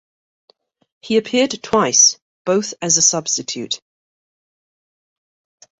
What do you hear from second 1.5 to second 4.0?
twice, both as a substitute.